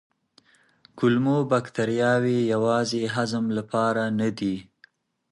کولمو 0.97 1.37
بکتریاوې 1.51 2.39
یوازې 2.53 3.01
هضم 3.15 3.45
لپاره 3.57 4.03
نه 4.19 4.29
دي. 4.37 4.55